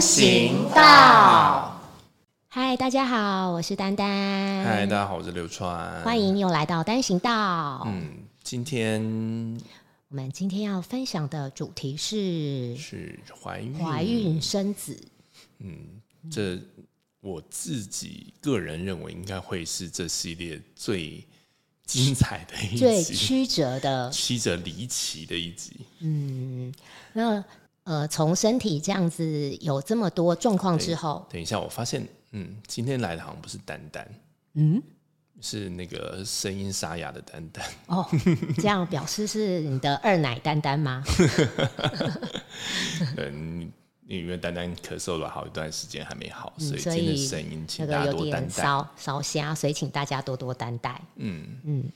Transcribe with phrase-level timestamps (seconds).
[0.00, 1.78] 单行道。
[2.48, 4.64] 嗨，大家好，我是丹丹。
[4.64, 6.02] 嗨，大家好，我是刘川。
[6.02, 7.82] 欢迎又来到单行道。
[7.84, 8.10] 嗯，
[8.42, 9.02] 今天
[10.08, 14.98] 我们今天要分享的主题是是怀孕，怀孕生子。
[15.58, 16.58] 嗯，这
[17.20, 21.22] 我自己个人认为应该会是这系列最
[21.84, 25.76] 精彩的一集，最曲折的、 曲折离奇的一集。
[25.98, 26.72] 嗯，
[27.12, 27.44] 那
[27.90, 34.08] 呃，从身体这样子有这么多状况之后，等一下，我发现，嗯，今天来的好像不是丹丹，
[34.54, 34.80] 嗯，
[35.40, 37.66] 是那个声音沙哑的丹丹。
[37.88, 38.06] 哦，
[38.58, 41.02] 这样表示是你的二奶丹丹吗？
[43.18, 43.72] 嗯，
[44.06, 48.46] 因为丹丹咳嗽了好一段时间还没好，所以所今天声音请那个有大家多担待。
[48.46, 51.02] 点烧烧瞎，所以请大家多多担待。
[51.16, 51.90] 嗯，嗯，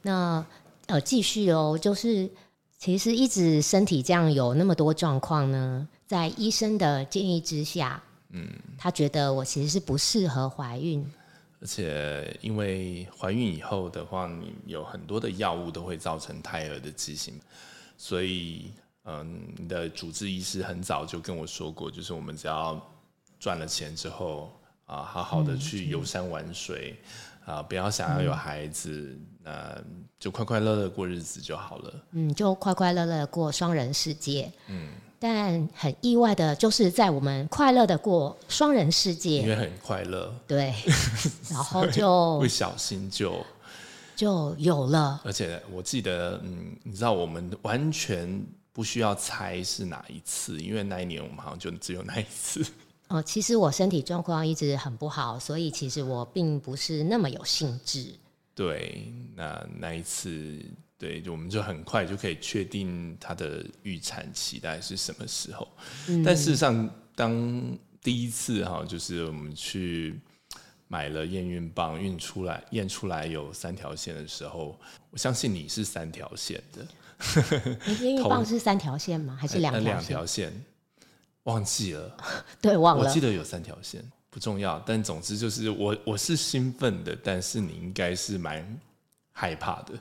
[0.00, 0.46] 那
[0.86, 2.30] 呃，继续哦，就是
[2.78, 11.04] 其实一直身体这样有那么多状况呢，在医生的建议之下，嗯，他觉得我其实是不适合怀孕，
[11.60, 17.40] 而且因为怀孕以后的话，你有很多的药物都会造成胎儿的畸形，
[17.96, 18.70] 所以
[19.04, 22.78] 嗯，你的主治医师很早就跟我说过，就是我们只要
[23.38, 24.52] 赚了钱之后
[24.84, 26.96] 啊，好好的去游山玩水
[27.44, 29.76] 啊，不要想要有孩子，那
[30.18, 31.94] 就快快乐乐过日子就好了。
[32.12, 34.88] 嗯，就快快乐乐地过双人世界，嗯。
[35.20, 40.74] 但很意外的，就是在我们快乐的过双人世界因界，为很快乐，对，
[41.48, 43.42] 然后就 不小心就，
[44.14, 52.62] 就有了，而且我记得，嗯，你知道我们完全不需要猜是哪一次，因为那一年我们好像就只有那一次。
[53.14, 58.12] 呃，其实我身体状况一直很不好，所以其实我并不是那么有兴致。
[58.56, 60.60] 对，那那一次，
[60.98, 65.68] 对，就我们就很快就可以确定他的预产期大概是什么时候。
[66.24, 70.18] 但事实上，当第一次哈，就是我们去
[70.88, 74.76] 买了验孕棒，孕出来验出来有三条线的时候，
[75.10, 76.84] 我相信你是三条线的，
[77.86, 79.38] 诶验孕棒是三条线吗？
[79.40, 80.52] 还是两呃两条线？
[81.44, 82.16] 忘记了。
[82.60, 83.20] 对，忘了我记。
[83.20, 88.78] 得有三条线，不重要，但总之就是我我是兴奋的，但是你应该是蛮
[89.32, 89.94] 害怕的。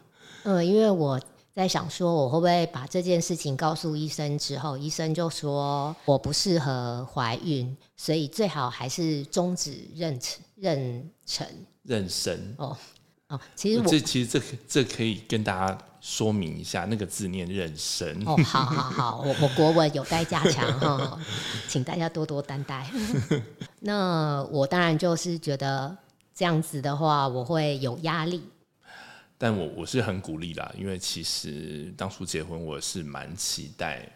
[0.44, 1.20] 嗯，因为我
[1.54, 11.46] 在想说，我会不会把这件事情告诉医生之后，医生就说我不适合怀孕，所以最好还是终止妊娠妊娠。
[11.86, 12.76] 妊娠，哦
[13.34, 18.24] 哦，其实我这其实这可这可以跟大家说明一下，那个字念妊娠。
[18.26, 21.20] 哦，好好好，我我国文有待加强哈，
[21.68, 22.88] 请大家多多担待。
[23.82, 25.98] 那我当然就是觉得
[26.36, 28.44] 这样子的话，我会有压力。
[29.38, 34.08] 但我我是很鼓励啦，因为其实当初结婚我是蛮期待，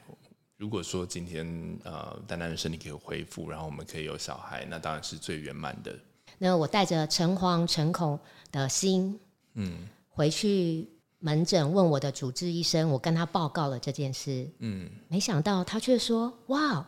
[0.58, 1.46] 如果说今天
[1.84, 5.94] 呃丹丹的身体可以恢复，然后我们可以有小孩，那当然是最圆满的。
[6.38, 8.20] 那我带着诚惶诚恐
[8.52, 9.20] 的心，
[9.56, 10.88] 嗯，回去
[11.20, 16.86] 门诊问我的主治医生，我跟他报告了这件事，嗯，没想到他却说：“哇，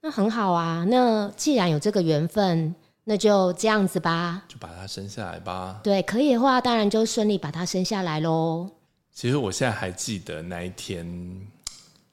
[0.00, 2.74] 那很好啊，那既然有这个缘分，
[3.04, 4.44] 那就这样子吧。
[4.48, 5.80] 就把他生下来吧。
[5.82, 8.70] 对，可以的话，当然就顺利把他生下来喽。
[9.12, 11.06] 其实我现在还记得那一天，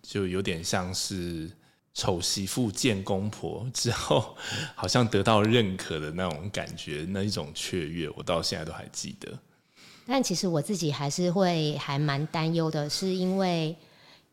[0.01, 1.51] 就有点像是
[1.95, 4.35] 丑媳妇见公婆之后，
[4.75, 9.31] 好像得到认可的那种感觉，那一种雀跃，我到现在都还记得。
[10.05, 13.75] 但其实我自己还是会还蛮担忧的，是因为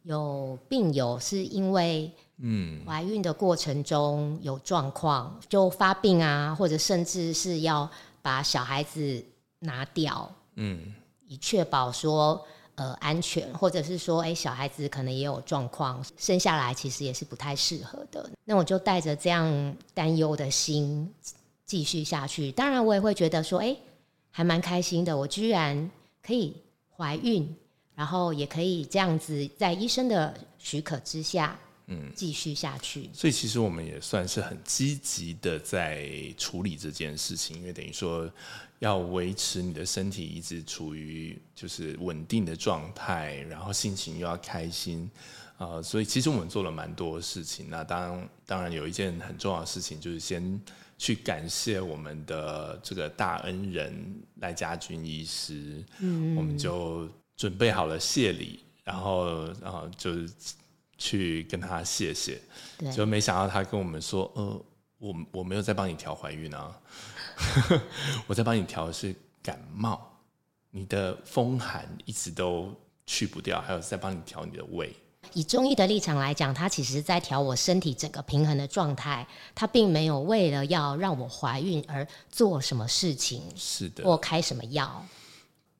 [0.03, 7.89] 有病友是因为嗯怀孕的过程中有状况，就发病啊，或者甚至是要
[8.21, 9.25] 把小孩子
[9.61, 10.93] 拿掉，嗯，
[11.27, 12.44] 以确保说
[12.75, 18.31] 呃安全，或者是说哎小孩子可能也有状况，生下来其实也是不太适合的。
[18.44, 21.12] 那我就带着这样担忧的心
[21.65, 22.50] 继续下去。
[22.53, 23.77] 当然我也会觉得说，哎，
[24.31, 25.91] 还蛮开心的，我居然
[26.22, 26.56] 可以
[26.97, 27.55] 怀孕，
[27.94, 33.11] 然后也可以这样子在医生的许可之下，嗯，继续下去。
[33.12, 38.31] 所以其实我们也算是很积极的在处理这件事情，因为等于说
[38.79, 45.11] 要维持你的身体一直处于就是稳定的状态，然后心情又要开心，
[45.58, 47.69] 呃，所以其实我们做了蛮多事情。
[47.69, 50.61] 那当，当然有一件很重要的事情，就是先
[50.99, 60.28] 去感谢我们的这个大恩人赖家军医师，嗯，我们就准备好了谢礼，然后然后就是
[61.02, 62.40] 去跟他谢谢。
[62.78, 64.64] 对，就没想到他跟我们说，呃，
[64.99, 66.81] 我我没有在帮你调怀孕啊，
[68.28, 69.12] 我在帮你调的是
[69.43, 70.00] 感冒，
[70.70, 72.72] 你的风寒一直都
[73.04, 74.94] 去不掉，还有在帮你调你的胃。
[75.34, 85.04] 以中医的立场来讲，他其实在调我身体整个平衡的状态，他并没有为了要让我怀孕而做什么事情是的，或开什么药。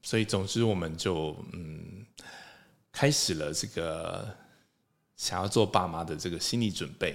[0.03, 2.05] 所以总之我们就嗯
[2.91, 4.37] 开始了这个
[5.23, 7.15] 想要做爸妈的这个心理准备。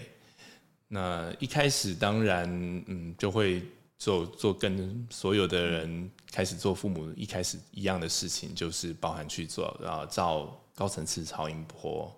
[0.88, 2.48] 那一开始当然
[2.88, 3.62] 嗯就会
[3.98, 12.10] 做做跟所有的人开始做父母一开始一样的事情，就是包含去做啊照高层次超音波。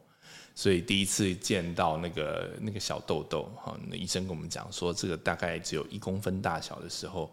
[0.53, 7.31] 所以第一次见到那个那个小痘痘，哈，那医生跟我们讲说，这个大概只有一公分大小的时候，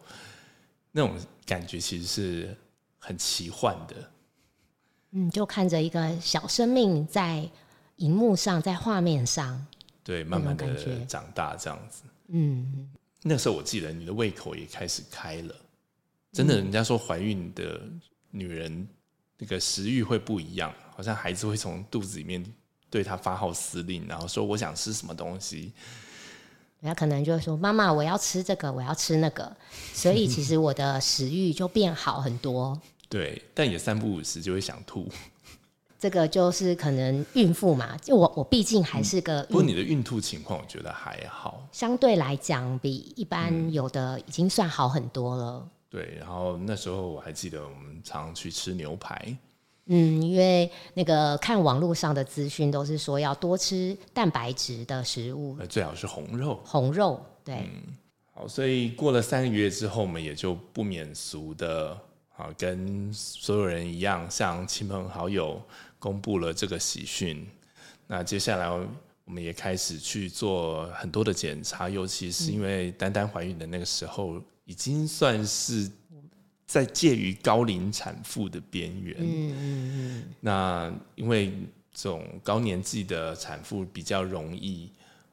[0.93, 1.15] 那种
[1.45, 2.57] 感觉其实是
[2.99, 3.97] 很奇幻的。
[5.11, 7.47] 嗯，就看着一个小生命在
[7.97, 9.67] 荧幕上，在画面上，
[10.03, 12.03] 对，慢慢的长大这样子。
[12.29, 12.89] 嗯，
[13.23, 15.55] 那时候我记得你的胃口也开始开了，
[16.33, 17.81] 真的，人家说怀孕的
[18.31, 18.87] 女人
[19.39, 22.45] 那个食欲会不一样，好像孩子会从肚子里面
[22.91, 25.73] 对她发号施令，然后说我想吃什么东西。
[26.81, 29.57] 人家可能就会说：“妈妈，我要吃这个，我要吃那个。
[29.95, 32.79] ”所以其实我的食欲就变好很多。
[33.09, 35.09] 对，但也三不五时就会想吐。
[35.99, 41.67] 这个就是可能孕妇嘛，就我我毕竟还是个不过，你的孕吐情况，我觉得还好。
[41.73, 45.69] 相对来讲比一嗯般有的已经算好很多了。
[45.89, 49.37] 对，然后那时候我还记得我们常常去吃牛排，
[49.87, 56.61] 嗯，因为那个看网络上的资讯都是说要多吃蛋白质的食物，呃，最好是红肉。
[56.65, 57.97] 红肉，对，嗯
[58.35, 61.97] 好，所以过了三个月之后，我们也就不免俗的
[62.37, 65.63] 啊，跟所有人一样，向亲朋好友
[65.99, 67.47] 公布了这个喜讯。
[68.07, 75.91] 那接下来我们也开始去做很多的检查，尤其是因为丹丹怀孕的那个时候，已经算是
[76.67, 79.17] 在介于高龄产妇的边缘。
[79.19, 81.53] 嗯嗯嗯，那因为
[81.93, 84.91] 这种高年纪的产妇比较容易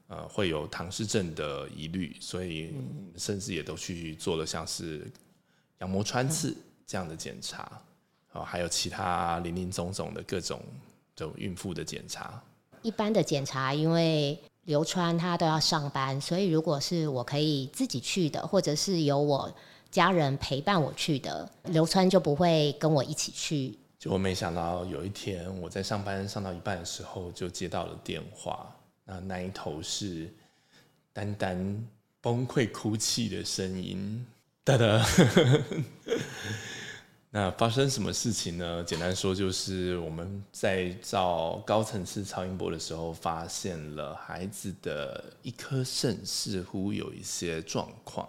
[0.08, 2.72] 呃会有唐氏症的疑虑，所以
[3.16, 5.06] 甚至也都去做了像是
[5.80, 7.70] 羊膜穿刺这样的检查，
[8.32, 10.60] 哦，还有其他林林总总的各种
[11.16, 12.42] 这种孕妇的检查。
[12.82, 19.50] 一般的检查，因为流川他都要上班，所以如果是我可以自己去的，或者是由我
[19.90, 23.78] 家人陪伴我去的，流川就不会跟我一起去。
[23.98, 28.70] 就我没想到有一天我在上班上到一半的时候，就接到了电话，
[29.04, 30.30] 那那一头是
[31.12, 31.88] 丹丹
[32.20, 34.26] 崩溃哭泣的声音，
[34.62, 35.06] 哒哒。
[37.36, 38.84] 那发生什么事情呢？
[38.84, 48.28] 简单说，就是我们在照高层次超音波的时候，发现了孩子的一颗肾似乎有一些状况，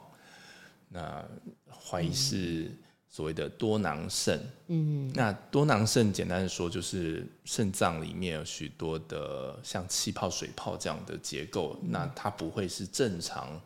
[0.90, 1.24] 那
[1.69, 2.72] 怀疑是
[3.07, 4.42] 所谓的多囊肾。
[4.69, 13.62] 嗯，那多囊肾简单的说，就是肾脏里面有许多的像气泡、水泡这样的结构，那它不会是正常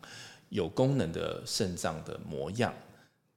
[0.50, 2.74] 有功能的肾脏的模样，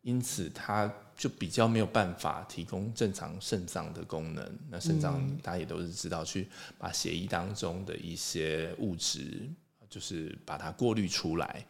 [0.00, 4.58] 因此它就比较没有办法提供正常肾脏的功能。
[4.70, 6.48] 那肾脏大家也都是知道，去
[6.78, 9.48] 把血液当中的一些物质，
[9.88, 11.64] 就是把它过滤出来，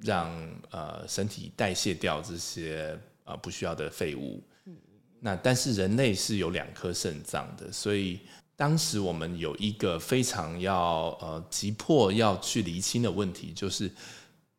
[0.00, 0.30] 让
[0.70, 4.42] 呃身体代谢掉这些呃不需要的废物。
[5.20, 8.20] 那但是人类是有两颗肾脏的，所以
[8.54, 13.90] 当时我们有一个非常要呃急迫要去厘清的问题，就是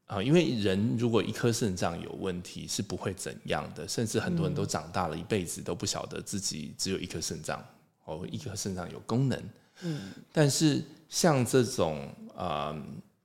[0.09, 7.63] 啊、呃因为人如果一颗肾脏有问题是不会怎样的，甚至很多人都长大了一辈子都不晓得自己只有一颗肾脏
[8.05, 9.39] 哦，一颗肾脏有功能。
[9.81, 12.75] 嗯，但是像这种呃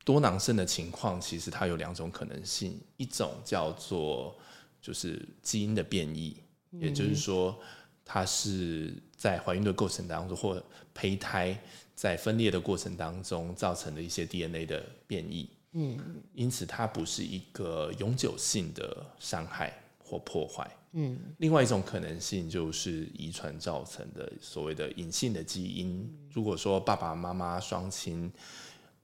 [0.04, 4.36] 多囊肾的情况，其实它有两种可能性，一种叫做
[4.82, 6.36] 就是基因的变异，
[6.72, 7.58] 也就是说，
[8.04, 10.62] 它是在怀孕的过程当中，或
[10.92, 11.58] 胚胎
[11.94, 15.48] 在分裂的过程当中造成的一些 DNA 的变异。
[15.74, 20.68] 嗯，因此它不是一个永久性的伤害或破坏。
[20.92, 26.08] 嗯，另外一种可能性就是遗传造成的所谓的隐性的基因。
[26.32, 28.32] 如果说爸爸妈妈双亲，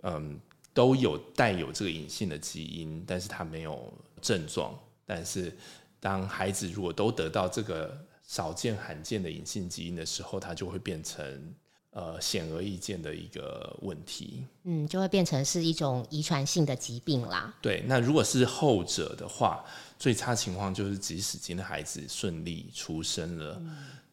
[0.02, 0.40] 嗯，
[0.72, 5.52] 都有带有这个隐性的基因，但是他没有症状，但是
[5.98, 11.52] 当孩子如果都得到这个少见罕见的隐性基因的时候，它就会变成
[11.90, 14.44] 呃显而易见的一个问题。
[14.64, 17.54] 嗯，就会变成是一种遗传性的疾病啦。
[17.60, 19.64] 对，那如果是后者的话，
[19.98, 23.60] 最差情况就是，即使今天孩子顺利出生了，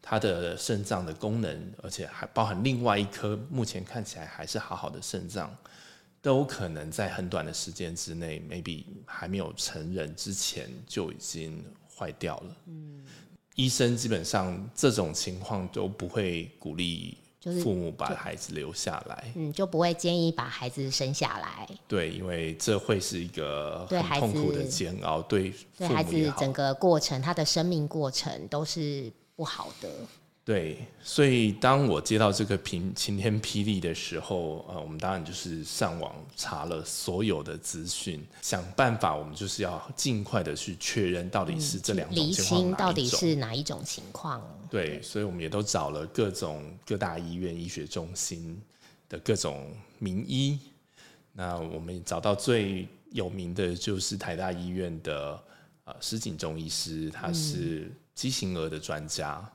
[0.02, 5.54] 他的肾脏的功能，而且还包含另外一颗目前看起来还是好好的肾脏，
[6.20, 11.64] 都可能在很短的时间之内，maybe 还没有成人之前就已经
[11.96, 12.56] 坏掉了。
[13.54, 19.32] 医生基本上这种情况都不会鼓励就是父母把孩子留下来。
[19.36, 21.68] 嗯，就不会建议把孩子生下来。
[21.86, 29.88] 对，因为这会是一个对孩很痛苦的煎熬，对对孩子整个过程，他的生命过程都是不好的。
[30.48, 43.06] 对，所以当我接到这个晴晴天霹雳的时候，呃，我们当然就是上网查了所有的资讯，想办法，我们就是要尽快的去确认到底是这两种厘情况清到底。
[43.06, 44.42] 是哪一种情况。
[44.70, 48.58] 对，所以我们也都找了各种各大医院、医学中心
[49.06, 50.58] 的各种名医。
[51.34, 55.38] 那我们找到最有名的就是台大医院的
[55.84, 59.46] 呃施景中医师，他是畸形儿的专家。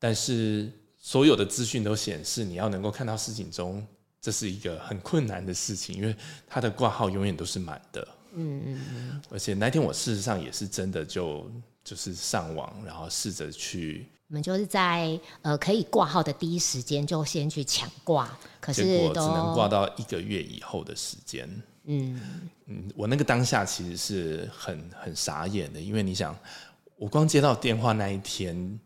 [0.00, 3.86] 但是所有的资讯都显示，你要能够看到施景中，
[4.20, 6.16] 这是一个很困难的事情，因为
[6.48, 8.08] 它的挂号永远都是满的。
[8.32, 11.50] 嗯嗯嗯，而且那天我事实上也是真的就
[11.84, 21.48] 就是上网，然后试着去我们就是在呃可以挂号的第一时间就先去抢挂，可结是果只能挂到一个月以后的时间。
[21.84, 22.20] 嗯
[22.66, 26.38] 嗯，我那个当下其实是很很傻眼的，因为你想，
[26.96, 28.78] 我光接到电话那一天，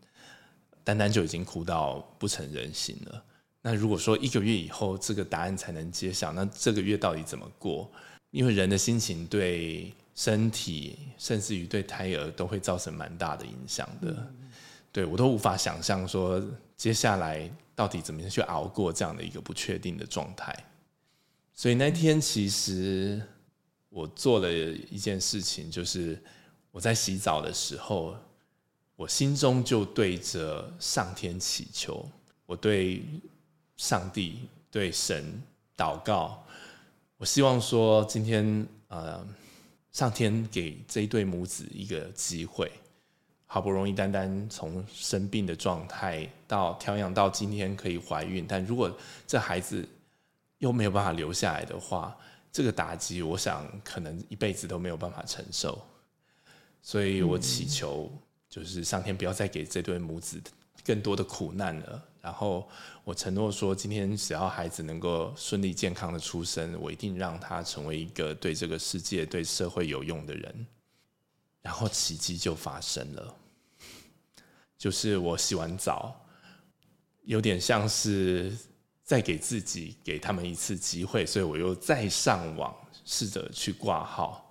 [0.85, 3.23] 丹丹就已经哭到不成人形了。
[3.61, 7.91] 那如果说一个月以后这个答案才能揭晓，那这个月到底怎么过？
[8.29, 14.31] 因为人的心情对身体，甚至于对胎儿都会造成蛮大的影响的。
[14.91, 16.41] 对我都无法想象说
[16.77, 20.55] 接下来到底怎么样去熬过这样的一个不确定的状态。
[21.53, 23.21] 所以那天其实
[23.89, 26.21] 我做了一件事情，就是
[26.71, 28.15] 我在洗澡的时候，
[28.95, 32.07] 我心中就对着上天祈求，
[32.45, 33.03] 我对
[33.75, 35.41] 上帝、对神
[35.75, 36.41] 祷告，
[37.17, 39.27] 我希望说今天呃，
[39.91, 42.71] 上天给这一对母子一个机会。
[43.47, 48.91] 好不容易丹丹从生病的状态到调养到今天可以怀孕，但如果
[49.27, 49.87] 这孩子
[50.57, 52.17] 又没有办法留下来的话，
[52.51, 55.81] 这个打击我想可能一辈子都没有办法承受。
[56.81, 58.11] 所以我祈求，
[58.55, 60.41] 就是上天不要再给这对母子
[60.85, 62.01] 更多的苦难了。
[62.21, 62.65] 然后
[63.03, 70.67] 我承诺说，今天只要孩子能够顺利健康的出生，我一定让他成为一个对这个世界、对社会有用的人。
[71.61, 73.35] 然后奇迹就发生了，
[74.77, 76.25] 就是我洗完澡，
[77.23, 78.57] 有点像是
[79.03, 84.49] 再给自己给他们一次机会，所以我又再上网试着去挂号，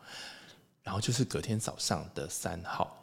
[0.82, 3.00] 然后就是隔天早上的三号。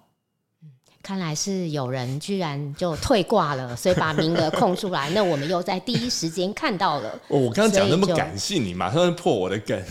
[1.04, 5.10] 看来是有人居然就退挂了，所以把名额空出来。
[5.10, 7.10] 那我们又在第一时间看到了。
[7.30, 9.82] 哦，我刚刚讲那么感性，你马上就破我的梗。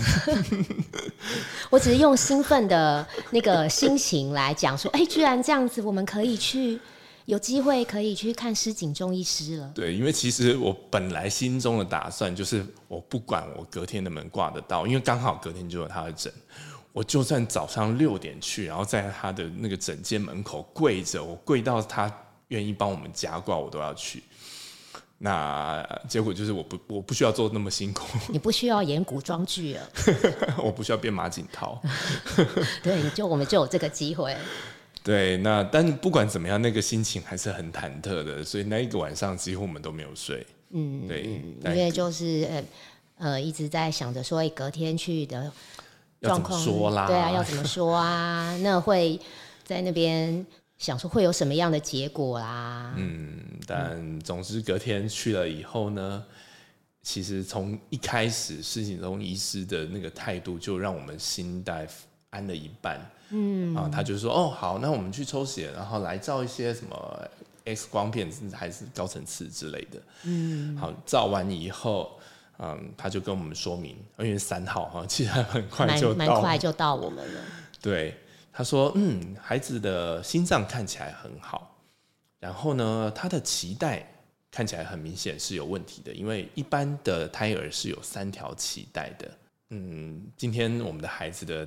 [1.68, 6.78] 我只是用兴奋的那个心情来讲说，哎，居然这样子，我们可以去
[7.24, 9.70] 有机会可以去看施景中医师了。
[9.74, 16.32] 对，因为其实我本来心中的打算就是，我不管我隔天能不能挂得到，因为刚好隔天就有他的诊，
[16.92, 22.12] 我就算早上六点去，然后在他的那个整间门口跪着，我跪到他
[22.48, 24.22] 愿意帮我们加挂，我都要去。
[25.22, 29.90] 那结果就是我不我不需要做那么辛苦， 你不需要演古装剧了，
[30.64, 31.78] 我不需要变马景涛。
[32.82, 34.34] 对，就我们就有这个机会。
[35.02, 40.46] 对，那但是不管怎么样，那个心情还是很忐忑的，所以那一个晚上几乎我们都没有睡。
[40.70, 42.64] 嗯，对，因但为就是呃
[43.18, 45.52] 呃一直在想着说，哎，隔天去的
[46.20, 47.06] 状况，说啦？
[47.06, 48.56] 对啊，要怎么说啊？
[48.62, 49.18] 那会
[49.64, 50.44] 在那边
[50.78, 52.92] 想说会有什么样的结果啦？
[52.96, 56.22] 嗯，但总之隔天去了以后呢，
[57.02, 61.88] 其实从一开始事情中医师的那个态度，就让我们心带
[62.30, 63.00] 安了一半。
[63.30, 67.28] 嗯啊，他就说哦好，那我们去抽血，然后来照一些什么
[67.64, 70.02] X 光片还是高层次之类的。
[70.24, 72.18] 嗯，好，照完以后。
[72.62, 77.40] 嗯，他就跟我们说明，因为三号哈，其实很快蛮就到蛮快就到我们了。
[77.80, 78.14] 对，
[78.52, 81.82] 他说，嗯，孩子的心脏看起来很好，
[82.38, 84.06] 然后呢，他的脐带
[84.50, 89.30] 看起来很明显是有问题的，因为一般的胎儿是有三条脐带的。
[89.70, 91.66] 嗯，今天我们的孩子的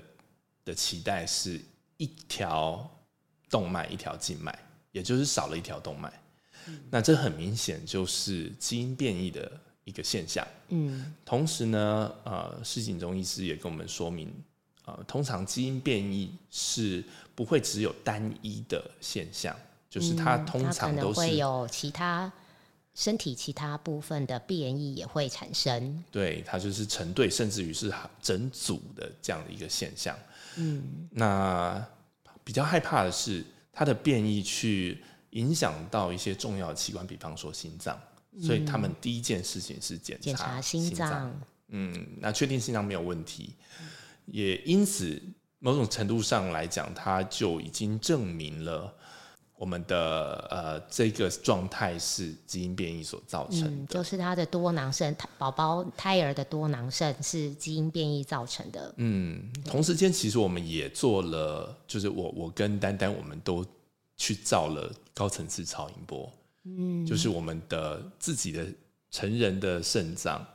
[0.64, 1.60] 的脐带是
[1.98, 2.88] 一条
[3.50, 4.56] 动脉，一条静脉，
[4.92, 6.14] 也就是少了一条动脉。
[6.92, 9.52] 那这很明显就是基因变异的
[9.84, 10.48] 一个现象。
[10.70, 14.34] 嗯同时呢，呃，施景中医师也跟我们说明，
[14.86, 17.04] 呃，通常基因变异是
[17.36, 19.56] 不会只有单一的现象，
[19.90, 22.32] 就是它嗯通常都是、会有其他
[22.96, 26.04] 身体其他部分的变异也会产生。
[26.12, 30.18] 对，它就是成对，甚至于是整组的这样的一个现象。
[30.58, 31.84] 嗯那
[32.44, 38.00] 比较害怕的是它的变异去影响到一些重要的器官，比方说心脏。
[38.42, 41.42] 所以他们第一件事情是检检查心脏。
[41.70, 43.56] 嗯，那确定心脏没有问题，
[44.26, 45.22] 也因此
[45.60, 48.94] 某种程度上来讲，它就已经证明了
[49.56, 58.94] 我们的呃这个状态是基因变异所造成的，就是他的多囊肾宝宝胎儿的多囊肾是基因变异造成的。
[58.98, 63.66] 嗯，同时间其实我们也做了，就是我我跟丹丹我们都
[64.18, 66.32] 去造了高层次超音波，
[66.64, 68.66] 嗯，就是我们的自己的
[69.12, 70.46] 成人的肾脏。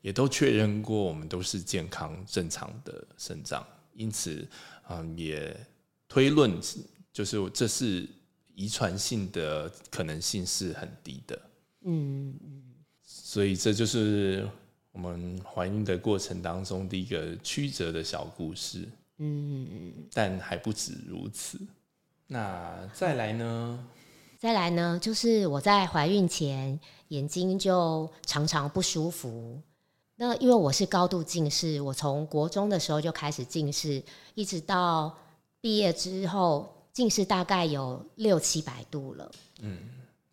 [0.00, 4.44] 也都确认过，我们都是健康正常的肾脏，因此，
[4.88, 5.56] 嗯，也
[6.08, 6.60] 推论
[7.12, 8.04] 就是这是
[8.52, 11.40] 遗传性的可能性是很低的。
[11.82, 12.62] 嗯嗯，
[13.04, 14.44] 所以这就是
[14.90, 18.80] 我们怀孕的过程当中第一个曲折的小故事。
[19.18, 21.60] 嗯嗯，但还不止如此。
[22.26, 23.88] 那再来呢？
[24.42, 24.98] 再来呢？
[25.00, 26.80] 就是我在怀孕前
[27.10, 29.56] 眼睛就常常不舒服。
[30.16, 34.02] 那因为我是高度近视，我从国中的时候就开始近视，
[34.34, 35.16] 一直到
[35.60, 39.30] 毕业之后，近视大概有六七百度了。
[39.60, 39.78] 嗯，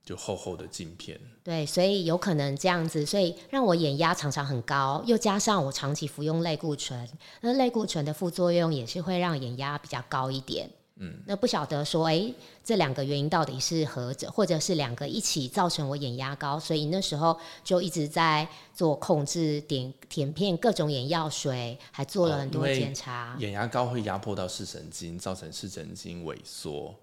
[0.04, 1.22] 就厚厚的镜片。
[1.44, 7.08] 对，所以有可能这样子，所以让我眼压常常很高，又加上我长期服用类固醇，
[7.42, 10.68] 那类固醇的副作用也是会让眼压比较高一点。
[11.02, 12.30] 嗯，那不晓得说，哎，
[12.62, 16.60] 这两个原因到底是何者，或者是两个一起造成我眼压高？
[16.60, 23.38] 所以那时候就一直在做控制，点填片各种眼药水，还做了很多检查。
[23.40, 26.94] 眼压高会压迫到视神经，造成视神经萎缩。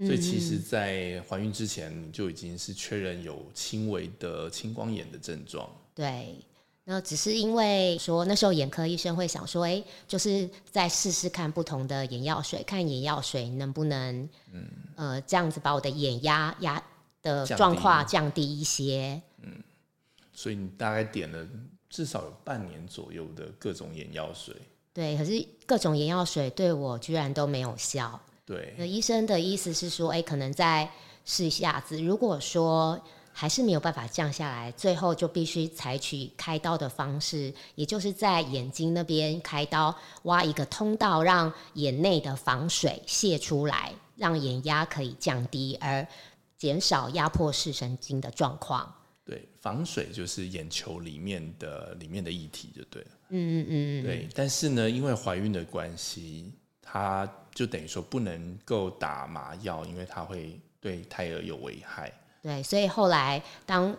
[0.00, 5.70] 所以其实，在怀孕之前，就已经是确认有轻微的青光眼的症状。
[5.94, 6.34] 对。
[6.86, 16.82] 那只是因为说那时候眼科医生会想说，哎，就是再试试看不同的眼药水，看眼药水能不能，嗯，呃，这样子把我的眼压压
[17.22, 19.18] 的状况降低一些。
[19.40, 19.62] 嗯，
[20.34, 21.48] 所以你大概点了
[21.88, 24.54] 至少有半年左右的各种眼药水。
[24.92, 28.20] 对，可是各种眼药水对我居然都没有效。
[28.44, 30.86] 对，那医生的意思是说，哎，可能再
[31.24, 33.02] 试一下子，如果说。
[33.36, 46.06] 还是没有办法降下来，最后就必须采取开刀的方式，也就是在眼睛那边开刀，挖一个通道，让眼内的防水泄出来，让眼压可以降低，而
[46.56, 48.94] 减少压迫视神经的状况。
[49.24, 53.08] 对，防水就是眼球里面的里面的液体就对了。
[53.30, 54.04] 嗯嗯嗯嗯。
[54.04, 62.12] 对，但是呢，因为怀孕的关系，它就等于说不能够打麻药，因为它会对胎儿有危害。
[62.44, 63.96] 对，所以后来当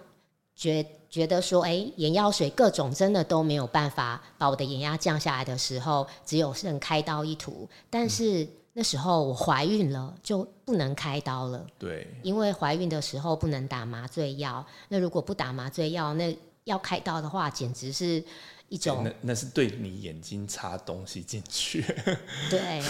[0.55, 7.67] 觉觉得说，哎，眼药水各种真的都没有办法把我的眼压降下来的时候，只有剩开刀一途。
[7.89, 11.65] 但是那时候我怀孕了，就不能开刀了。
[11.79, 14.63] 对，因为怀孕的时候不能打麻醉药。
[14.89, 18.23] 那如果不打麻醉药，那要开刀的话，简直是
[18.69, 21.83] 一种那那是对你眼睛插东西进去。
[22.51, 22.83] 对，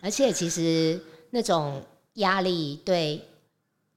[0.00, 1.80] 而且其实那种
[2.14, 3.24] 压力对。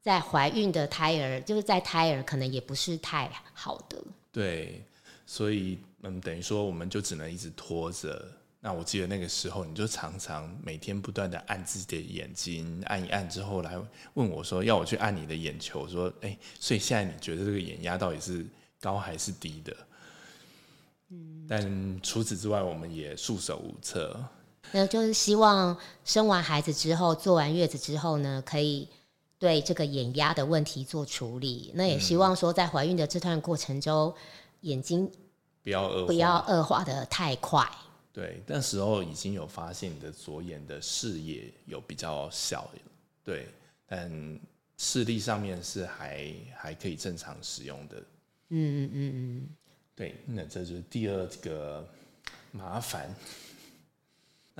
[0.01, 4.03] 在怀孕的胎儿，就是在胎儿可能也不是太好的。
[4.31, 4.83] 对，
[5.27, 8.27] 所以嗯，等于说我们就只能一直拖着。
[8.63, 13.79] 那我记得那个时候，你就常常每天不断的按自己的眼睛，按一按之后来
[14.15, 18.45] 问我说，要我去按你的眼球，说，哎，所以现在你觉得这个眼压到底是
[18.79, 19.75] 高还是低的？
[21.09, 24.19] 嗯，但除此之外，我们也束手无策。
[24.71, 28.87] 那就是希望生完孩子之后，坐完月子之后呢，可以。
[29.41, 34.13] 对这个眼压的问题做处理，那也希望说在怀孕的这段过程中，
[34.59, 35.11] 眼睛
[35.63, 37.67] 不要恶不要恶化的太快。
[38.13, 42.69] 对，那时候已经有发现你的左眼的视野有比较小，
[43.23, 43.47] 对，
[43.87, 44.39] 但
[44.77, 47.97] 视力上面是还还可以正常使用的。
[48.49, 49.49] 嗯嗯嗯嗯，
[49.95, 51.83] 对，那这就是第二个
[52.51, 53.09] 麻烦。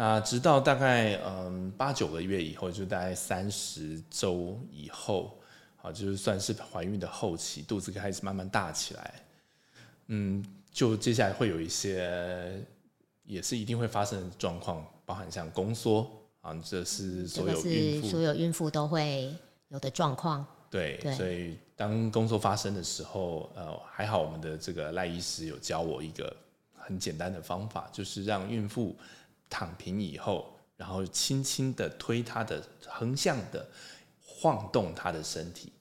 [0.01, 5.37] 那直到大概嗯八九个月以后，就大概三十周以后，
[5.79, 9.13] 啊，就是算是怀孕的后期，肚子开始慢慢大起来，
[10.07, 12.65] 嗯，就接下来会有一些
[13.25, 16.09] 也是一定会发生的状况，包含像宫缩
[16.41, 19.31] 啊，这是所有孕妇所有孕妇都会
[19.67, 20.43] 有的状况。
[20.71, 26.35] 对，所以当宫缩发生的时候，呃，还好我们的这个赖医师有教我一个
[26.73, 28.95] 很简单的方法，就是让孕妇。
[29.51, 33.69] 躺平以后，然后轻轻的推他的横向的
[34.19, 35.73] 晃动他的身体，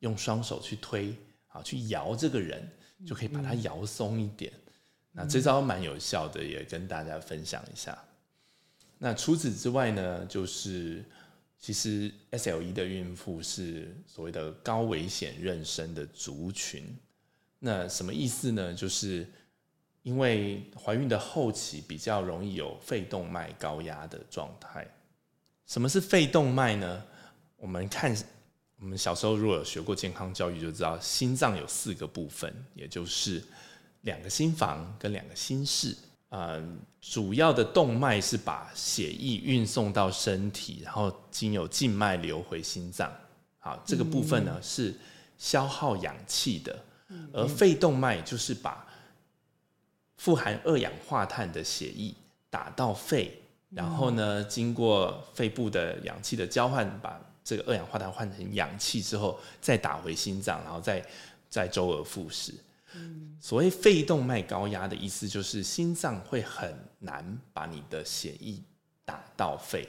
[0.00, 2.68] 用双手去推啊，去摇这个人，
[3.06, 4.52] 就可以把他摇松一点。
[5.12, 7.96] 那这招蛮有效的，也跟大家分享一下。
[8.98, 11.04] 那除此之外呢，就是
[11.58, 16.96] 其实 SLE 的孕妇是所谓的高危险妊娠的族群。
[17.60, 18.74] 那什么意思呢？
[18.74, 19.30] 就是
[20.02, 24.86] 因为怀孕的后期比较容易有肺动脉高压的状态。
[25.66, 27.02] 什么是肺动脉呢？
[27.56, 28.14] 我们看，
[28.80, 33.42] 我们小时候如果有学过健康教育，就知道心脏有四个部分，也就是
[34.00, 35.96] 两个心房跟两个心室。
[36.30, 43.12] 嗯，主要的动脉是把血液运送到身体，然后经由静脉流回心脏。
[43.58, 44.94] 好，这个部分呢是
[45.38, 46.84] 消耗氧气的，
[47.32, 48.84] 而肺动脉就是把
[50.22, 52.14] 富含二氧化碳的血液
[52.48, 61.04] 打到肺，然后呢经过肺部的氧气的交换，把这个二氧化碳换成氧气之后，再打回心脏，然后再
[61.50, 62.54] 再周而复始。
[63.40, 68.62] 所谓肺动脉高压的意思，就是心脏会很难把你的血液
[69.04, 69.88] 打到肺。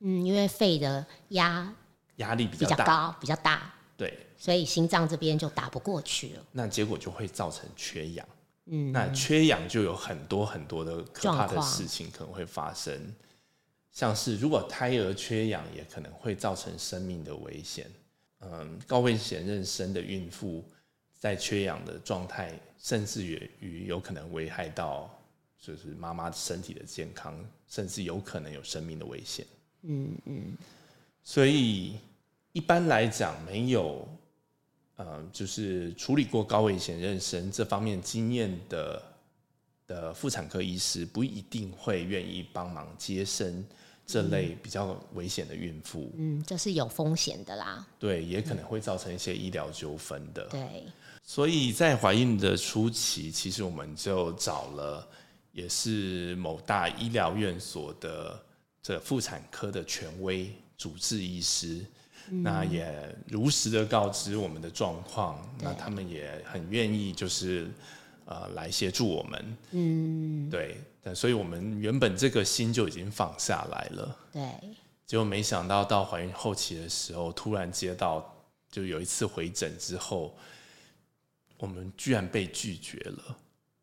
[0.00, 1.74] 嗯，因为肺的压
[2.16, 6.42] 压力比较大，比较高，比较大，对，所以心脏这边就打不过去了。
[6.52, 8.28] 那结果就会造成缺氧。
[8.66, 13.14] 嗯，那缺氧就有很多很多的可怕的事情可能会发生，
[13.90, 17.90] 像是如果胎儿缺氧，也可能会造成生命的危险。
[18.40, 20.64] 嗯，高危险妊娠的孕妇
[21.18, 25.10] 在缺氧的状态，甚至于于有可能危害到
[25.58, 29.46] 就是妈妈身体的健康，甚至有可能有生命的危险。
[29.82, 30.56] 嗯嗯，
[31.22, 31.98] 所以
[32.52, 34.08] 一般来讲，没有
[35.00, 39.02] 呃，就是处理过高危险妊娠这方面经验的
[39.86, 43.64] 的妇产科医师，不一定会愿意帮忙接生
[44.04, 46.12] 这类比较危险的孕妇。
[46.18, 47.86] 嗯，这是有风险的啦。
[47.98, 50.44] 对，也可能会造成一些医疗纠纷的。
[50.48, 50.84] 对，
[51.22, 55.08] 所以在怀孕的初期，其实我们就找了
[55.52, 58.38] 也是某大医疗院所的
[58.82, 61.82] 这妇产科的权威主治医师，
[62.30, 67.68] 那也如实的告知我们的状况，那他们也很愿意就是
[68.24, 74.48] 呃来协助我们，嗯，对，但所以我们原本这个心就已经放下来了，对，
[75.06, 78.32] 结果没想到到怀孕后期的时候，突然接到
[78.70, 80.32] 就有一次回诊之后，
[81.58, 83.36] 我们居然被拒绝了。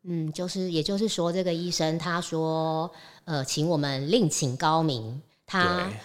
[0.04, 2.90] 嗯，就是也就是说，这个医生他说，
[3.24, 5.96] 呃，请我们另请高明，他对，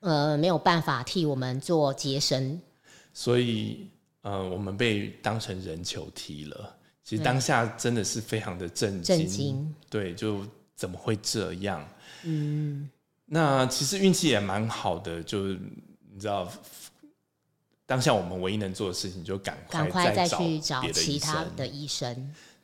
[0.00, 2.60] 呃没有办法替我们做接生。
[3.12, 3.88] 所以
[4.22, 6.76] 呃，我们被当成人球踢了。
[7.02, 11.88] 其实对当下真的是非常的震惊，震惊对，就怎么会这样？
[12.24, 12.88] 嗯，
[13.24, 15.58] 那其实运气也蛮好的，就是
[16.12, 16.46] 你知道，
[17.86, 22.14] 当下我们唯一能做的事情就赶赶快再去找其他的医生。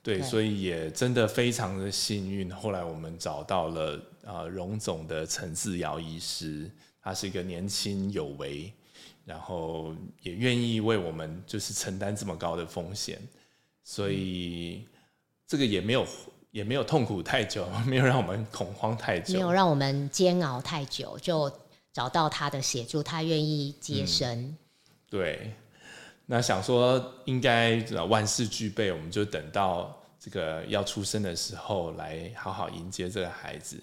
[0.03, 2.55] 对，对所以也真的非常的幸运。
[2.55, 6.70] 后来我们找到了呃荣总的陈志尧医师，
[7.05, 8.73] 他是一个年轻有为，
[9.27, 13.21] 然后也愿意为我们就是承担这么高的风险，
[13.83, 14.88] 所以
[15.47, 16.07] 这个也没有
[16.51, 21.53] 也没有痛苦太久， 没有让我们恐慌太久，没有让我们煎熬太久，就
[21.93, 24.57] 找到他的协助，他愿意接生。
[25.11, 25.53] 对，
[26.25, 33.79] 那想说应该呃万事俱备，我们就等到这个要出生的时候来好好迎接这个孩子。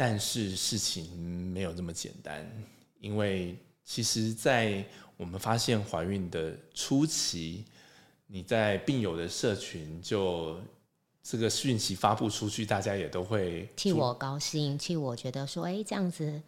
[0.00, 1.14] 但是事情
[1.52, 2.50] 没有这么简单，
[3.00, 4.82] 因为其实，在
[5.18, 7.66] 我们发现怀孕的初期，
[8.26, 10.58] 你在病友的社群就
[11.22, 16.40] 这个讯息发布出去，大家也都会替我高兴，替我觉得说，哎，这样子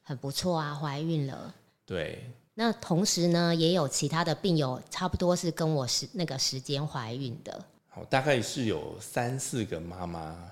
[0.00, 1.54] 很不错啊，怀孕了。
[1.84, 7.62] 对那同时呢，也有其他的病友，差不多是跟我时那个时间怀孕的。
[7.90, 10.50] 好，大概是有三四个妈妈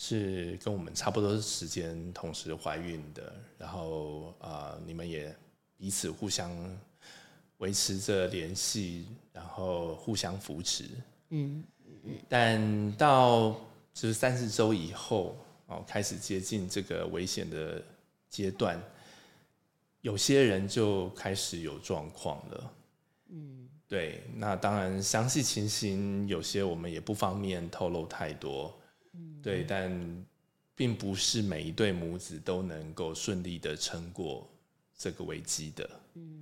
[0.00, 5.34] 是跟我们差不多时间同时怀孕的，然后呃，你们也
[5.76, 6.56] 彼此互相
[7.56, 10.84] 维持着联系，然后互相扶持。
[11.30, 11.64] 嗯，
[12.28, 13.50] 但到
[13.92, 17.82] 就是三十周以后，哦，开始接近这个危险的
[18.30, 18.80] 阶段，
[20.02, 22.72] 有些人就开始有状况了。
[23.30, 28.72] 嗯，对，那当然详细情形有些我们也不方便透露太多。
[29.42, 30.26] 对，但
[30.74, 34.48] 并不是每一对母子都能够顺利的撑过
[34.96, 35.88] 这个危机的。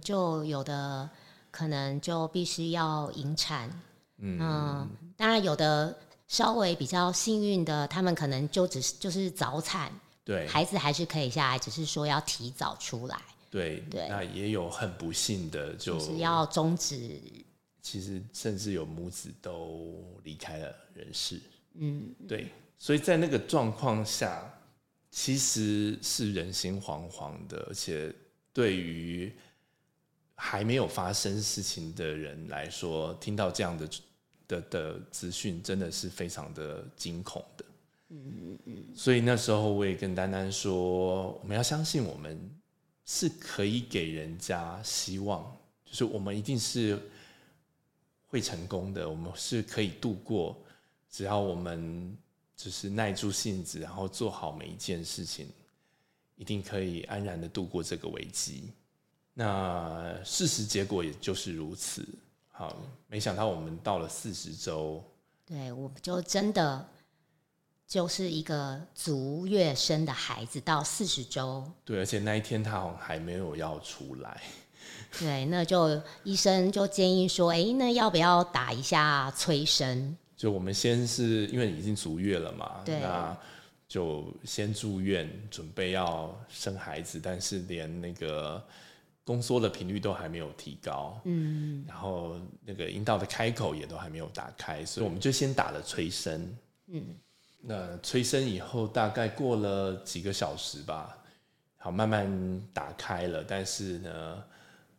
[0.01, 1.09] 就有的
[1.51, 3.71] 可能就必须要引产。
[4.19, 5.95] 嗯，当然有的
[6.27, 9.93] 稍微比较幸运的，他们可能就只是就是早产，
[10.25, 17.21] 对，孩子还是可以下来，只是说要提早出来，对，对那也有很不幸的，就就是要终止。
[17.83, 21.41] 其实甚至有母子都离开了人世。
[21.75, 24.53] 嗯，对，所以在那个状况下，
[25.11, 28.15] 其实是人心惶惶的，而且
[28.53, 29.35] 对于
[30.35, 33.89] 还没有发生事情的人来说，听到这样的
[34.47, 37.65] 的的资讯，真的是非常的惊恐的。
[38.11, 38.85] 嗯嗯嗯。
[38.95, 42.39] 所以那时候我也跟丹丹说，我们要相信我们
[43.07, 45.43] 是可以给人家希望，
[45.87, 47.01] 就是我们一定是
[48.27, 50.63] 会成功的，我们是可以度过，
[51.11, 52.15] 只要我们。
[52.57, 55.47] 就是耐住性子，然后做好每一件事情，
[56.37, 58.73] 一定可以安然的度过这个危机。
[59.35, 62.09] 那事实结果也就是如此。
[62.51, 62.75] 好，
[63.09, 65.05] 没想到我们到了四十周，
[65.45, 66.89] 对，我们就真的
[67.87, 71.63] 就是一个足月生的孩子到四十周。
[71.85, 74.41] 对，而且那一天他好像还没有要出来。
[75.19, 80.17] 对，那就医生就建议说，哎，那要不要打一下催生？
[80.37, 83.37] 就我们先是因为已经足月了嘛，那
[83.89, 88.63] 就先住院准备要生孩子，但是连那个
[89.25, 96.57] 宫缩的频率都还没有提高，嗯，然后那个阴道的开口也都还没有打开，所以我们就先打了催生，
[96.89, 97.17] 嗯，
[97.63, 101.17] 那催生以后大概过了几个小时吧，
[101.79, 104.45] 好慢慢打开了，但是呢，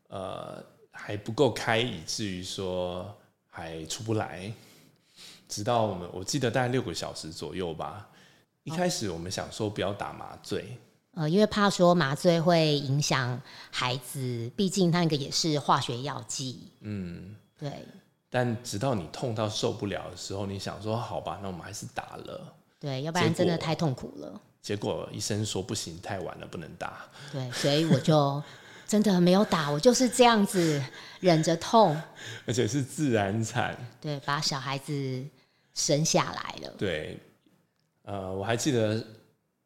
[0.08, 3.15] 呃还不够开，以至于说
[3.50, 4.52] 还出不来。
[5.47, 8.07] 直到我们，我记得大概六个小时左右吧。
[8.63, 10.77] 一开始我们想说不要打麻醉，
[11.13, 16.67] 呃，因为怕说麻醉会影响孩子，毕竟那个也是化学药剂。
[16.81, 17.71] 嗯，对。
[18.29, 22.53] 但直到你痛到受不了的时候，你想说好吧，那我们还是打了。
[22.77, 24.41] 对，要不然真的太痛苦了。
[24.62, 27.05] 结果医生说不行，太晚了，不能打。
[27.31, 28.43] 对，所以我就
[28.86, 30.83] 真的没有打，我就是这样子
[31.21, 31.99] 忍着痛，
[32.45, 33.77] 而且是自然产。
[34.01, 35.23] 对，把小孩子。
[35.78, 36.76] 生下来了。
[36.78, 37.20] 对，
[38.02, 39.06] 呃，我还记得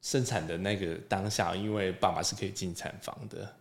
[0.01, 3.55] 生产的那个当下，因为爸爸是可以进产房的，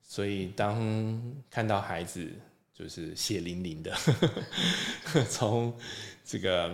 [0.00, 2.30] 所以当看到孩子
[2.72, 3.92] 就是血淋淋的
[5.28, 5.76] 从
[6.24, 6.72] 这个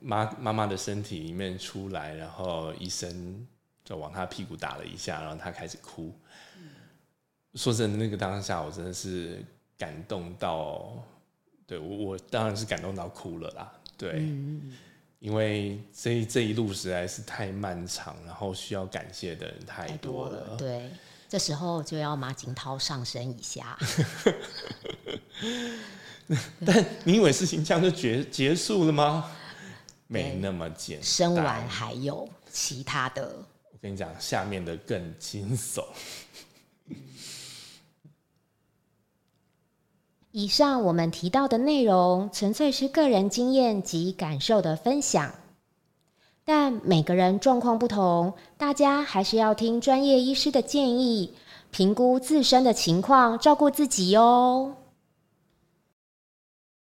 [0.00, 3.46] 妈妈妈的身体里面出来，然后医生
[3.82, 6.14] 就往他屁股打了一下，然后他开始哭。
[7.54, 9.42] 说真的，那个当下我真的是
[9.78, 10.92] 感动到，
[11.66, 13.72] 对我我当然是感动到哭了啦。
[14.00, 14.32] 对，
[15.18, 20.56] 因为这这一路实在是太漫长，然后需要感谢的人太多了。
[20.56, 20.88] 对，
[21.28, 23.78] 这时候就要马景涛上升一下。
[26.64, 29.30] 但你以为事情这样就结结束了吗？
[30.06, 33.36] 没那么简单，生完还有其他的。
[33.70, 35.84] 我跟你讲，下面的更惊悚。
[40.32, 45.34] 以上我们提到的内容，纯粹是个人经验及感受的分享，
[46.44, 51.34] 但每个人状况不同，大家还是要听专业医师的建议，
[51.72, 54.76] 评估自身的情况，照顾自己哦。